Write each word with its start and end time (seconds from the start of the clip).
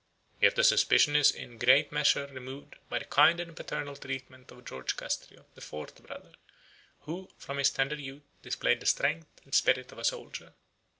Yet 0.41 0.55
the 0.55 0.63
suspicion 0.63 1.15
is 1.15 1.29
in 1.29 1.53
a 1.53 1.57
great 1.57 1.91
measure 1.91 2.25
removed 2.25 2.75
by 2.89 2.97
the 2.97 3.05
kind 3.05 3.39
and 3.39 3.55
paternal 3.55 3.95
treatment 3.95 4.49
of 4.49 4.65
George 4.65 4.97
Castriot, 4.97 5.45
the 5.53 5.61
fourth 5.61 6.01
brother, 6.01 6.31
who, 7.01 7.29
from 7.37 7.59
his 7.59 7.69
tender 7.69 7.93
youth, 7.93 8.23
displayed 8.41 8.79
the 8.79 8.87
strength 8.87 9.27
and 9.45 9.53
spirit 9.53 9.91
of 9.91 9.99
a 9.99 10.03
soldier. 10.03 10.53